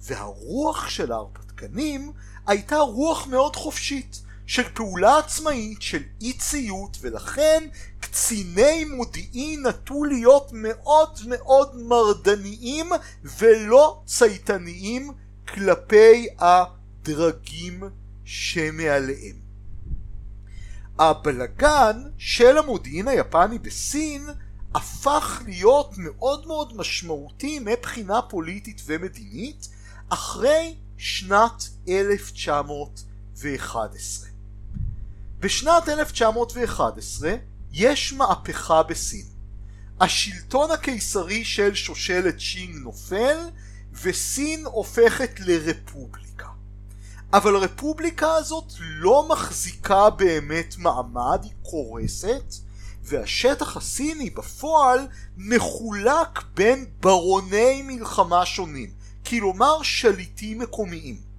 [0.00, 2.12] והרוח של ההרפתקנים
[2.46, 4.22] הייתה רוח מאוד חופשית.
[4.50, 7.68] של פעולה עצמאית, של אי ציות, ולכן
[8.00, 12.90] קציני מודיעין נטו להיות מאוד מאוד מרדניים
[13.38, 15.10] ולא צייתניים
[15.48, 17.82] כלפי הדרגים
[18.24, 19.36] שמעליהם.
[20.98, 24.26] הבלגן של המודיעין היפני בסין
[24.74, 29.68] הפך להיות מאוד מאוד משמעותי מבחינה פוליטית ומדינית
[30.08, 34.29] אחרי שנת 1911.
[35.40, 37.34] בשנת 1911
[37.72, 39.26] יש מהפכה בסין.
[40.00, 43.38] השלטון הקיסרי של שושלת שינג נופל
[44.02, 46.48] וסין הופכת לרפובליקה.
[47.32, 52.54] אבל הרפובליקה הזאת לא מחזיקה באמת מעמד, היא קורסת,
[53.02, 58.90] והשטח הסיני בפועל מחולק בין ברוני מלחמה שונים,
[59.26, 61.29] כלומר שליטים מקומיים.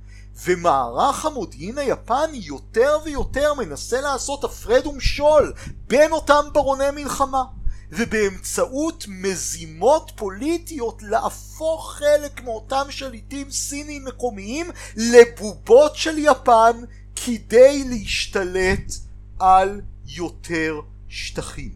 [0.43, 5.53] ומערך המודיעין היפני יותר ויותר מנסה לעשות הפרד ומשול
[5.87, 7.43] בין אותם ברוני מלחמה.
[7.91, 16.81] ובאמצעות מזימות פוליטיות להפוך חלק מאותם שליטים סינים מקומיים לבובות של יפן
[17.15, 18.93] כדי להשתלט
[19.39, 21.71] על יותר שטחים.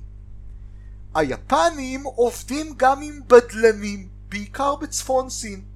[1.16, 5.75] היפנים עובדים גם עם בדלנים, בעיקר בצפון סין.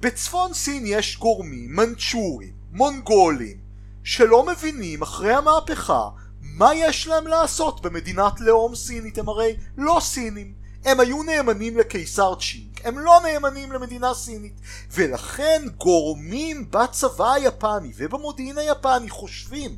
[0.00, 3.56] בצפון סין יש גורמים מנצ'ורים, מונגולים,
[4.04, 6.08] שלא מבינים אחרי המהפכה
[6.40, 9.18] מה יש להם לעשות במדינת לאום סינית?
[9.18, 10.54] הם הרי לא סינים.
[10.84, 14.60] הם היו נאמנים לקיסר צ'ינק, הם לא נאמנים למדינה סינית.
[14.92, 19.76] ולכן גורמים בצבא היפני ובמודיעין היפני חושבים,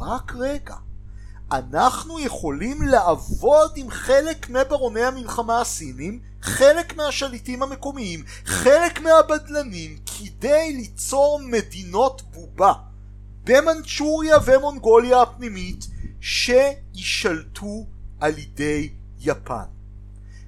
[0.00, 0.74] רק רגע,
[1.52, 11.40] אנחנו יכולים לעבוד עם חלק מברוני המלחמה הסינים, חלק מהשליטים המקומיים, חלק מהבדלנים, כדי ליצור
[11.44, 12.72] מדינות בובה
[13.44, 15.86] במנצ'וריה ומונגוליה הפנימית
[16.20, 17.86] שיישלטו
[18.20, 19.64] על ידי יפן.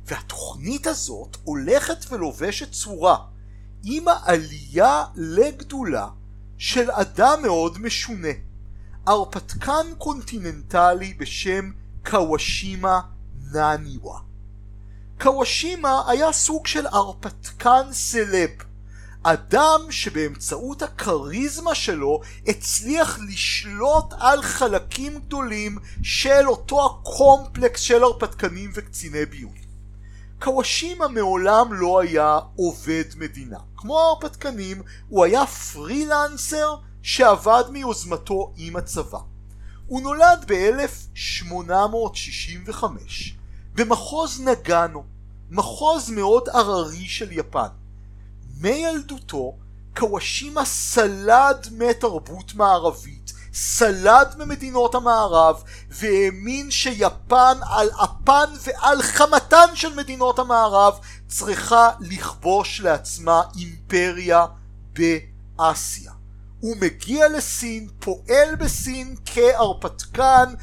[0.05, 3.17] והתוכנית הזאת הולכת ולובשת צורה
[3.85, 6.09] עם העלייה לגדולה
[6.59, 8.29] של אדם מאוד משונה.
[9.07, 11.71] הרפתקן קונטיננטלי בשם
[12.05, 13.01] קוואשימה
[13.53, 14.32] נאניווה.
[15.23, 18.51] קוואשימה היה סוג של הרפתקן סלב
[19.23, 29.27] אדם שבאמצעות הכריזמה שלו הצליח לשלוט על חלקים גדולים של אותו הקומפלקס של הרפתקנים וקציני
[29.27, 29.55] ביון.
[30.41, 33.59] קוואשימה מעולם לא היה עובד מדינה.
[33.77, 39.19] כמו ההרפתקנים, הוא היה פרילנסר שעבד מיוזמתו עם הצבא.
[39.87, 43.42] הוא נולד ב-1865
[43.75, 45.05] במחוז נגאנו,
[45.51, 47.69] מחוז מאוד הררי של יפן.
[48.61, 49.57] מילדותו
[49.97, 60.39] קוואשימה סלד מתרבות מערבית, סלד ממדינות המערב, והאמין שיפן על אפן ועל חמתן של מדינות
[60.39, 64.47] המערב צריכה לכבוש לעצמה אימפריה
[64.93, 66.13] באסיה.
[66.61, 70.55] הוא מגיע לסין, פועל בסין כהרפתקן,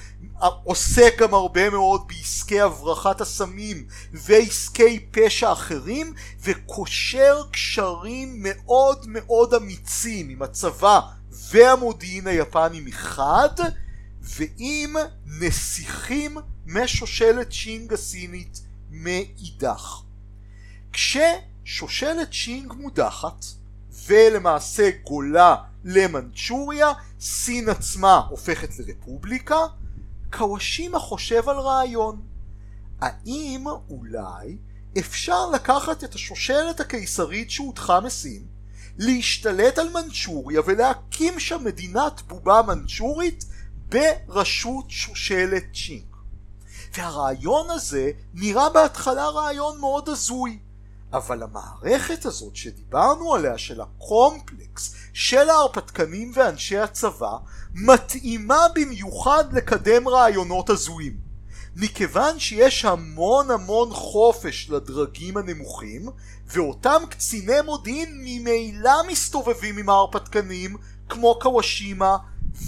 [0.63, 10.29] עוסק גם הרבה מאוד בעסקי הברחת הסמים ועסקי פשע אחרים וקושר קשרים מאוד מאוד אמיצים
[10.29, 10.99] עם הצבא
[11.51, 13.49] והמודיעין היפני מחד
[14.21, 20.01] ועם נסיכים משושלת שינג הסינית מאידך.
[20.93, 23.45] כששושלת שינג מודחת
[24.07, 29.55] ולמעשה גולה למנצ'וריה, סין עצמה הופכת לרפובליקה
[30.31, 32.21] קוואשימה חושב על רעיון.
[33.01, 34.57] האם אולי
[34.99, 38.45] אפשר לקחת את השושלת הקיסרית שהודחה מסין,
[38.97, 43.45] להשתלט על מנצ'וריה ולהקים שם מדינת בובה מנצ'ורית
[43.89, 46.05] בראשות שושלת צ'ינג.
[46.93, 50.59] והרעיון הזה נראה בהתחלה רעיון מאוד הזוי.
[51.13, 57.37] אבל המערכת הזאת שדיברנו עליה של הקומפלקס של ההרפתקנים ואנשי הצבא
[57.73, 61.17] מתאימה במיוחד לקדם רעיונות הזויים
[61.75, 66.09] מכיוון שיש המון המון חופש לדרגים הנמוכים
[66.47, 70.77] ואותם קציני מודיעין ממילא מסתובבים עם ההרפתקנים
[71.09, 72.17] כמו קוואשימה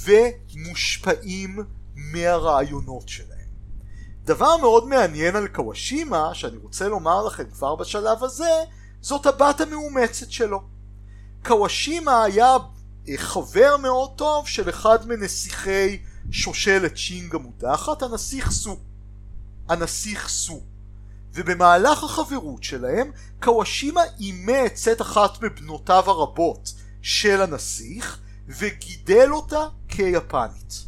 [0.03, 1.59] ומושפעים
[1.95, 3.31] מהרעיונות שלהם
[4.25, 8.63] דבר מאוד מעניין על קוואשימה, שאני רוצה לומר לכם כבר בשלב הזה,
[9.01, 10.80] זאת הבת המאומצת שלו.
[11.45, 12.58] קוואשימה היה
[13.10, 16.01] אה, חבר מאוד טוב של אחד מנסיכי
[16.32, 18.77] שושלת שינג המודחת, הנסיך סו.
[19.69, 20.62] הנסיך סו.
[21.34, 30.86] ובמהלך החברות שלהם, קוואשימה אימץ את אחת מבנותיו הרבות של הנסיך, וגידל אותה כיפנית.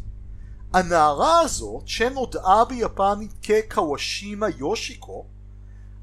[0.74, 5.26] הנערה הזאת, שנודעה ביפנית כקוואשימה יושיקו,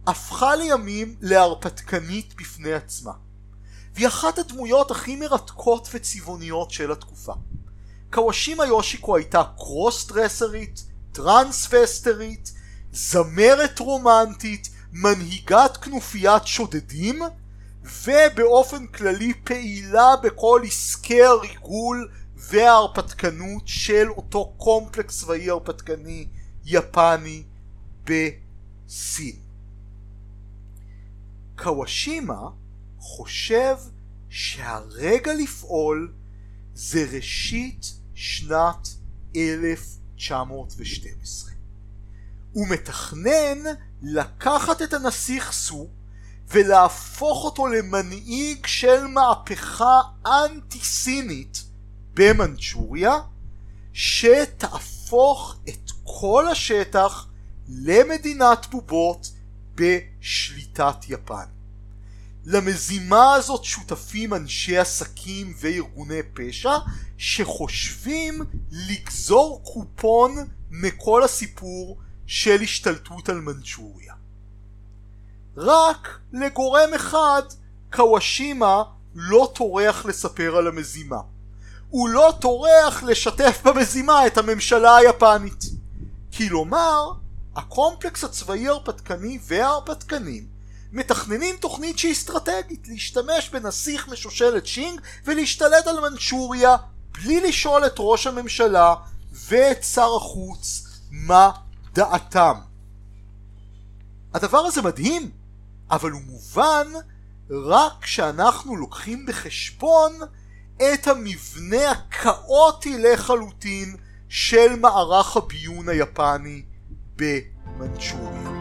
[0.06, 3.12] הפכה לימים להרפתקנית בפני עצמה.
[4.00, 7.32] והיא אחת הדמויות הכי מרתקות וצבעוניות של התקופה.
[8.12, 12.52] קוואשימה יושיקו הייתה קרוס דרסרית, טרנספסטרית,
[12.92, 17.22] זמרת רומנטית, מנהיגת כנופיית שודדים,
[18.04, 26.26] ובאופן כללי פעילה בכל עסקי הריגול וההרפתקנות של אותו קומפלקס צבאי הרפתקני
[26.64, 27.42] יפני
[28.04, 29.36] בסין.
[31.58, 32.59] קוואשימה
[33.00, 33.76] חושב
[34.28, 36.12] שהרגע לפעול
[36.74, 38.88] זה ראשית שנת
[39.36, 41.50] 1912.
[42.52, 43.58] הוא מתכנן
[44.02, 45.88] לקחת את הנסיך סו
[46.48, 51.64] ולהפוך אותו למנהיג של מהפכה אנטי סינית
[52.14, 53.14] במנצ'וריה
[53.92, 57.26] שתהפוך את כל השטח
[57.68, 59.30] למדינת בובות
[59.74, 61.59] בשליטת יפן.
[62.44, 66.76] למזימה הזאת שותפים אנשי עסקים וארגוני פשע
[67.18, 70.36] שחושבים לגזור קופון
[70.70, 74.14] מכל הסיפור של השתלטות על מנצ'וריה.
[75.56, 77.42] רק לגורם אחד
[77.92, 78.82] קוואשימה
[79.14, 81.20] לא טורח לספר על המזימה.
[81.88, 85.64] הוא לא טורח לשתף במזימה את הממשלה היפנית.
[86.36, 87.12] כלומר,
[87.56, 90.46] הקומפלקס הצבאי ההרפתקני וההרפתקנים
[90.92, 96.76] מתכננים תוכנית שהיא אסטרטגית להשתמש בנסיך משושלת שינג ולהשתלט על מנצ'וריה
[97.12, 98.94] בלי לשאול את ראש הממשלה
[99.32, 101.50] ואת שר החוץ מה
[101.92, 102.54] דעתם.
[104.34, 105.30] הדבר הזה מדהים,
[105.90, 106.86] אבל הוא מובן
[107.50, 110.12] רק כשאנחנו לוקחים בחשבון
[110.76, 113.96] את המבנה הכאוטי לחלוטין
[114.28, 116.62] של מערך הביון היפני
[117.16, 118.59] במנצ'וריה.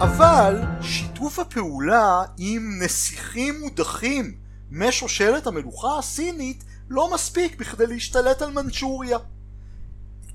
[0.00, 4.34] אבל שיתוף הפעולה עם נסיכים מודחים
[4.70, 9.18] משושלת המלוכה הסינית לא מספיק בכדי להשתלט על מנצ'וריה.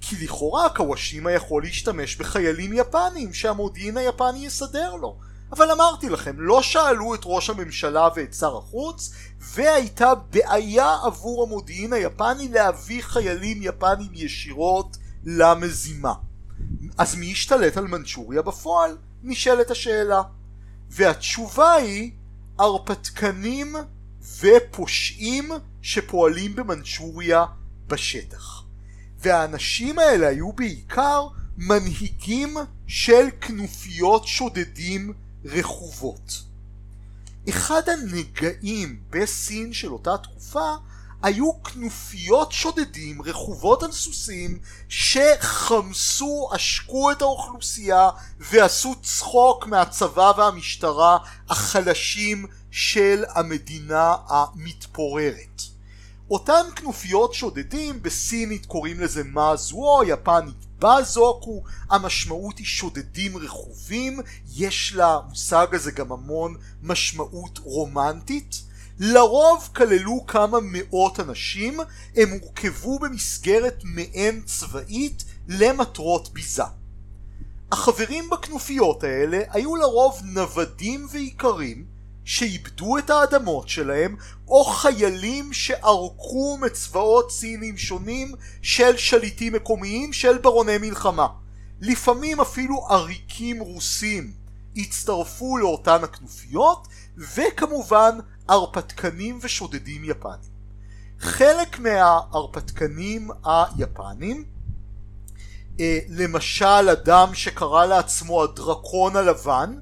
[0.01, 5.17] כי לכאורה קוואשימה יכול להשתמש בחיילים יפנים שהמודיעין היפני יסדר לו.
[5.51, 11.93] אבל אמרתי לכם, לא שאלו את ראש הממשלה ואת שר החוץ, והייתה בעיה עבור המודיעין
[11.93, 16.13] היפני להביא חיילים יפנים ישירות למזימה.
[16.97, 18.97] אז מי ישתלט על מנצ'וריה בפועל?
[19.23, 20.21] נשאלת השאלה.
[20.89, 22.11] והתשובה היא
[22.59, 23.75] הרפתקנים
[24.39, 27.45] ופושעים שפועלים במנצ'וריה
[27.87, 28.63] בשטח.
[29.19, 32.57] והאנשים האלה היו בעיקר מנהיגים
[32.87, 35.13] של כנופיות שודדים
[35.45, 36.43] רכובות.
[37.49, 40.75] אחד הנגעים בסין של אותה תקופה
[41.23, 51.17] היו כנופיות שודדים רכובות על סוסים שחמסו, עשקו את האוכלוסייה ועשו צחוק מהצבא והמשטרה
[51.49, 55.61] החלשים של המדינה המתפוררת.
[56.31, 64.19] אותן כנופיות שודדים, בסינית קוראים לזה מאזוו, יפנית בזוקו, המשמעות היא שודדים רכובים,
[64.55, 68.70] יש למושג הזה גם המון משמעות רומנטית.
[69.03, 71.79] לרוב כללו כמה מאות אנשים,
[72.15, 76.63] הם הורכבו במסגרת מעין צבאית למטרות ביזה.
[77.71, 81.85] החברים בכנופיות האלה היו לרוב נוודים ואיכרים
[82.25, 84.15] שאיבדו את האדמות שלהם
[84.47, 91.27] או חיילים שערקו מצבאות סינים שונים של שליטים מקומיים של ברוני מלחמה.
[91.81, 94.33] לפעמים אפילו עריקים רוסים
[94.75, 96.87] הצטרפו לאותן הכנופיות
[97.17, 98.17] וכמובן
[98.51, 100.51] הרפתקנים ושודדים יפנים.
[101.19, 104.45] חלק מההרפתקנים היפנים
[105.79, 109.79] אה, למשל אדם שקרא לעצמו הדרקון הלבן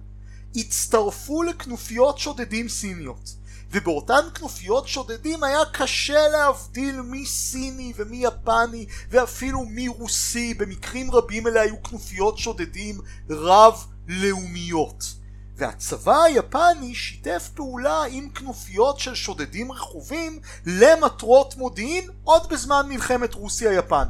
[0.56, 3.36] הצטרפו לכנופיות שודדים סיניות.
[3.72, 10.54] ובאותן כנופיות שודדים היה קשה להבדיל מי סיני ומי יפני ואפילו מי רוסי.
[10.54, 15.19] במקרים רבים אלה היו כנופיות שודדים רב לאומיות
[15.60, 24.08] והצבא היפני שיתף פעולה עם כנופיות של שודדים רכובים למטרות מודיעין עוד בזמן מלחמת רוסיה-יפן.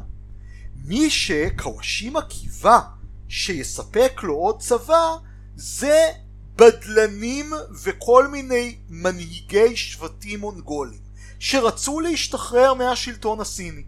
[0.84, 2.80] מי שקוואשימה קיווה
[3.28, 5.16] שיספק לו עוד צבא
[5.56, 6.10] זה
[6.56, 7.52] בדלנים
[7.84, 11.00] וכל מיני מנהיגי שבטים מונגולים
[11.38, 13.84] שרצו להשתחרר מהשלטון הסיני.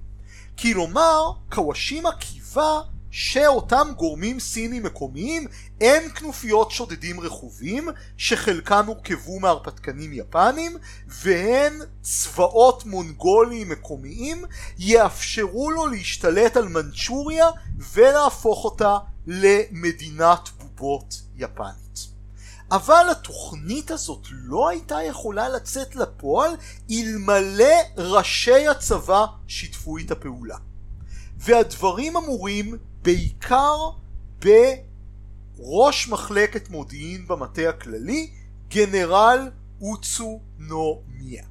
[0.58, 2.80] כלומר, קוואשימה קיווה
[3.14, 5.46] שאותם גורמים סינים מקומיים
[5.80, 14.44] הם כנופיות שודדים רכובים שחלקן הורכבו מהרפתקנים יפנים והן צבאות מונגוליים מקומיים
[14.78, 17.46] יאפשרו לו להשתלט על מנצ'וריה
[17.92, 22.06] ולהפוך אותה למדינת בובות יפנית.
[22.70, 26.50] אבל התוכנית הזאת לא הייתה יכולה לצאת לפועל
[26.90, 30.56] אלמלא ראשי הצבא שיתפו את הפעולה.
[31.36, 33.76] והדברים אמורים בעיקר
[35.58, 38.30] ראש מחלקת מודיעין במטה הכללי,
[38.68, 39.50] גנרל
[39.80, 41.44] אוצונומיה.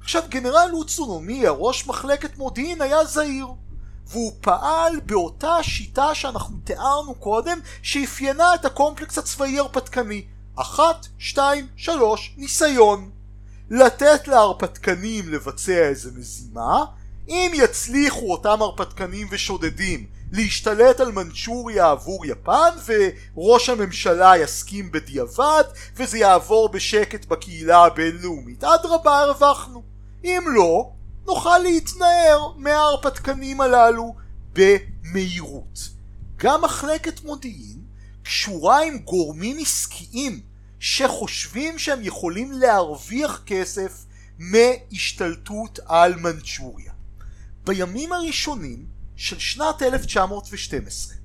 [0.00, 3.46] עכשיו גנרל אוצונומיה, ראש מחלקת מודיעין, היה זהיר.
[4.06, 10.24] והוא פעל באותה שיטה שאנחנו תיארנו קודם, שאפיינה את הקומפלקס הצבאי הרפתקני.
[10.56, 13.10] אחת, שתיים, שלוש, ניסיון.
[13.70, 16.84] לתת להרפתקנים לבצע איזה מזימה,
[17.28, 22.70] אם יצליחו אותם הרפתקנים ושודדים להשתלט על מנצ'וריה עבור יפן
[23.36, 25.64] וראש הממשלה יסכים בדיעבד
[25.96, 29.82] וזה יעבור בשקט בקהילה הבינלאומית, אדרבה הרווחנו.
[30.24, 30.90] אם לא,
[31.26, 34.14] נוכל להתנער מההרפתקנים הללו
[34.52, 35.78] במהירות.
[36.36, 37.82] גם מחלקת מודיעין
[38.22, 40.40] קשורה עם גורמים עסקיים
[40.80, 44.04] שחושבים שהם יכולים להרוויח כסף
[44.38, 46.92] מהשתלטות על מנצ'וריה.
[47.64, 51.16] בימים הראשונים של שנת 1912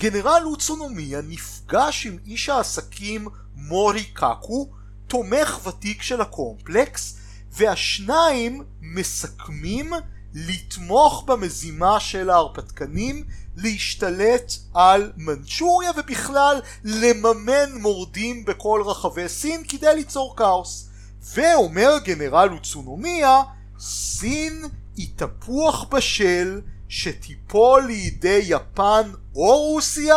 [0.00, 4.70] גנרל אוצונומיה נפגש עם איש העסקים מורי קקו,
[5.06, 7.16] תומך ותיק של הקומפלקס,
[7.52, 9.92] והשניים מסכמים
[10.34, 13.24] לתמוך במזימה של ההרפתקנים
[13.56, 20.88] להשתלט על מנצ'וריה ובכלל לממן מורדים בכל רחבי סין כדי ליצור כאוס.
[21.22, 23.42] ואומר גנרל אוצונומיה,
[23.78, 24.64] סין
[24.96, 26.60] היא תפוח בשל
[26.90, 30.16] שתיפול לידי יפן או רוסיה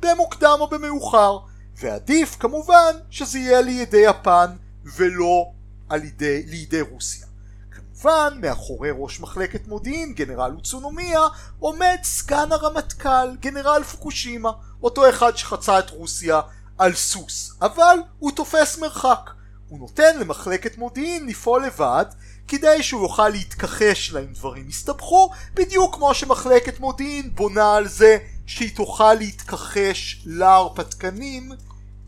[0.00, 1.38] במוקדם או במאוחר,
[1.76, 4.50] ועדיף כמובן שזה יהיה לידי יפן
[4.96, 5.50] ולא
[5.88, 7.26] על ידי, לידי רוסיה.
[7.70, 11.20] כמובן, מאחורי ראש מחלקת מודיעין, גנרל אוצונומיה,
[11.58, 14.50] עומד סגן הרמטכ"ל, גנרל פוקושימה,
[14.82, 16.40] אותו אחד שחצה את רוסיה
[16.78, 19.30] על סוס, אבל הוא תופס מרחק.
[19.68, 22.04] הוא נותן למחלקת מודיעין לפעול לבד,
[22.50, 28.18] כדי שהוא יוכל להתכחש לה אם דברים יסתבכו, בדיוק כמו שמחלקת מודיעין בונה על זה
[28.46, 31.52] שהיא תוכל להתכחש להרפתקנים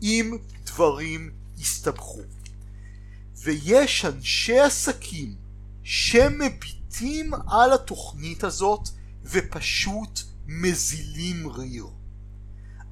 [0.01, 2.19] אם דברים יסתבכו.
[3.43, 5.35] ויש אנשי עסקים
[5.83, 8.89] שמביטים על התוכנית הזאת
[9.23, 11.87] ופשוט מזילים ריר.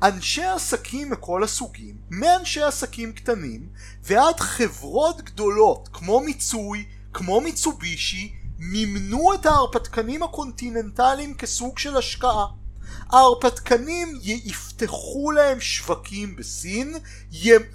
[0.04, 3.70] אנשי עסקים מכל הסוגים, מאנשי עסקים קטנים
[4.04, 12.46] ועד חברות גדולות כמו מיצואי, כמו מיצובישי, מימנו את ההרפתקנים הקונטיננטליים כסוג של השקעה.
[13.10, 16.96] ההרפתקנים יפתחו להם שווקים בסין,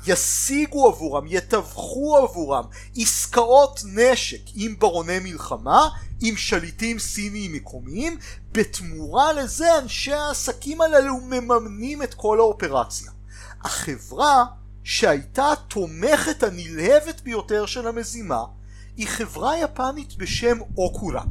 [0.06, 2.64] ישיגו עבורם, יתווכו עבורם
[2.96, 5.88] עסקאות נשק עם ברוני מלחמה,
[6.20, 8.18] עם שליטים סיניים מקומיים,
[8.52, 13.10] בתמורה לזה אנשי העסקים הללו מממנים את כל האופרציה.
[13.64, 14.44] החברה
[14.84, 18.44] שהייתה התומכת הנלהבת ביותר של המזימה
[18.96, 21.22] היא חברה יפנית בשם אוקורה,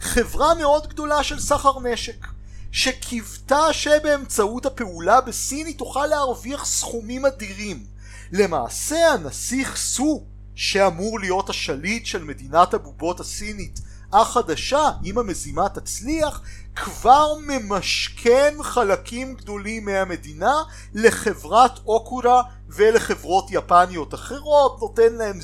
[0.00, 2.26] חברה מאוד גדולה של סחר נשק.
[2.72, 7.84] שקיוותה שבאמצעות הפעולה בסין היא תוכל להרוויח סכומים אדירים.
[8.32, 13.80] למעשה הנסיך סו, שאמור להיות השליט של מדינת הבובות הסינית
[14.12, 16.40] החדשה, אם המזימה תצליח,
[16.76, 20.54] כבר ממשכן חלקים גדולים מהמדינה
[20.94, 25.40] לחברת אוקורה ולחברות יפניות אחרות, נותן להם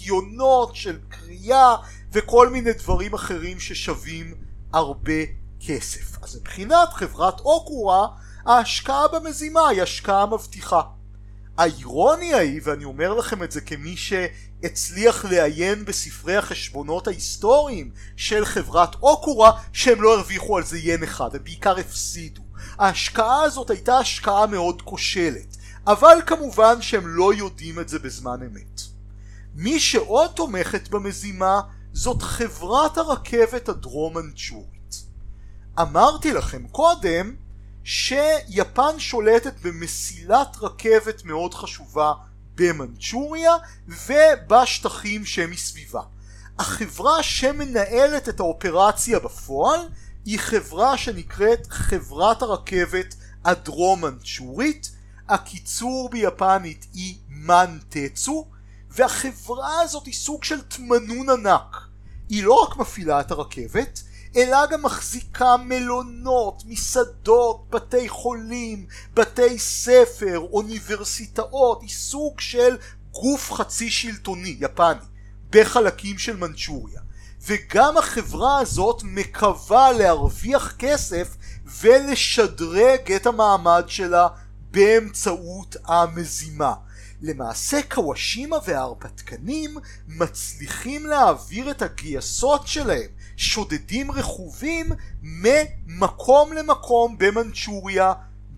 [0.00, 1.76] זיכיונות של קריאה
[2.12, 4.34] וכל מיני דברים אחרים ששווים
[4.72, 5.22] הרבה
[5.66, 6.22] כסף.
[6.22, 8.06] אז מבחינת חברת אוקורה
[8.46, 10.80] ההשקעה במזימה היא השקעה מבטיחה.
[11.58, 18.94] האירוניה היא, ואני אומר לכם את זה כמי שהצליח לעיין בספרי החשבונות ההיסטוריים של חברת
[19.02, 22.42] אוקורה, שהם לא הרוויחו על זה ין אחד, הם בעיקר הפסידו.
[22.78, 28.89] ההשקעה הזאת הייתה השקעה מאוד כושלת, אבל כמובן שהם לא יודעים את זה בזמן אמת.
[29.54, 31.60] מי שעוד תומכת במזימה
[31.92, 35.04] זאת חברת הרכבת הדרום מנצ'ורית.
[35.80, 37.34] אמרתי לכם קודם
[37.84, 42.12] שיפן שולטת במסילת רכבת מאוד חשובה
[42.54, 43.52] במנצ'וריה
[43.88, 46.02] ובשטחים שמסביבה.
[46.58, 49.80] החברה שמנהלת את האופרציה בפועל
[50.24, 54.90] היא חברה שנקראת חברת הרכבת הדרום מנצ'ורית,
[55.28, 58.46] הקיצור ביפנית היא מנטצו,
[58.90, 61.76] והחברה הזאת היא סוג של תמנון ענק.
[62.28, 64.02] היא לא רק מפעילה את הרכבת,
[64.36, 72.76] אלא גם מחזיקה מלונות, מסעדות, בתי חולים, בתי ספר, אוניברסיטאות, היא סוג של
[73.12, 75.04] גוף חצי שלטוני, יפני,
[75.50, 77.00] בחלקים של מנצ'וריה.
[77.46, 81.36] וגם החברה הזאת מקווה להרוויח כסף
[81.80, 84.28] ולשדרג את המעמד שלה
[84.70, 86.74] באמצעות המזימה.
[87.22, 89.76] למעשה קוואשימה וההרפתקנים
[90.08, 94.86] מצליחים להעביר את הגייסות שלהם שודדים רכובים
[95.22, 98.12] ממקום למקום במנצ'וריה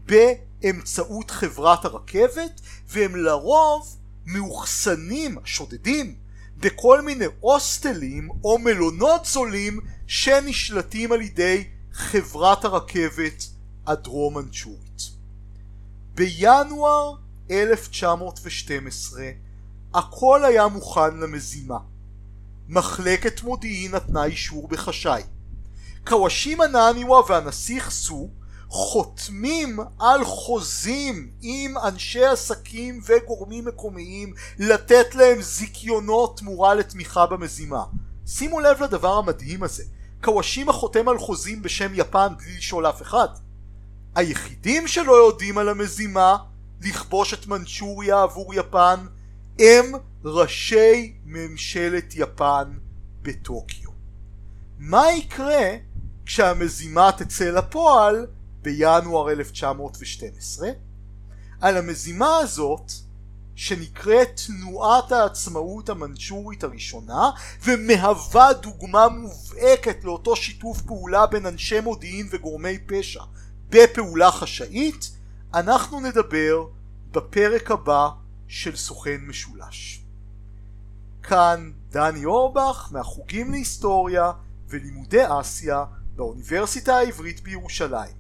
[0.07, 3.97] באמצעות חברת הרכבת והם לרוב
[4.27, 6.15] מאוחסנים, שודדים,
[6.57, 13.45] בכל מיני הוסטלים או מלונות זולים שנשלטים על ידי חברת הרכבת
[13.87, 15.03] הדרום מנצ'ורית.
[16.15, 17.15] בינואר
[17.51, 19.23] 1912
[19.95, 21.79] הכל היה מוכן למזימה.
[22.69, 25.23] מחלקת מודיעין נתנה אישור בחשאי.
[26.07, 28.31] קוואשימה נאניווה והנסיך סו
[28.69, 37.85] חותמים על חוזים עם אנשי עסקים וגורמים מקומיים לתת להם זיכיונות תמורה לתמיכה במזימה.
[38.27, 39.85] שימו לב לדבר המדהים הזה,
[40.23, 43.29] קוואשימה חותם על חוזים בשם יפן בלי לשאול אף אחד.
[44.15, 46.37] היחידים שלא יודעים על המזימה
[46.85, 49.07] לכבוש את מנצ'וריה עבור יפן
[49.59, 49.93] הם
[50.25, 52.79] ראשי ממשלת יפן
[53.23, 53.91] בטוקיו.
[54.79, 55.77] מה יקרה
[56.27, 58.27] כשהמזימה תצא לפועל
[58.63, 60.69] בינואר 1912?
[61.61, 62.93] על המזימה הזאת
[63.55, 67.31] שנקראת תנועת העצמאות המנצ'ורית הראשונה
[67.65, 73.23] ומהווה דוגמה מובהקת לאותו שיתוף פעולה בין אנשי מודיעין וגורמי פשע
[73.69, 75.11] בפעולה חשאית
[75.55, 76.67] אנחנו נדבר
[77.11, 78.09] בפרק הבא
[78.49, 80.03] של סוכן משולש.
[81.23, 84.33] כאן דני אורבך מהחוגים להיסטוריה
[84.69, 85.85] ולימודי אסיה
[86.17, 88.15] באוניברסיטה העברית בירושלים.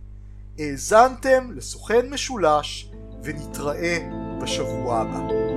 [0.59, 2.91] האזנתם לסוכן משולש
[3.23, 3.99] ונתראה
[4.43, 5.52] בשבוע הבא.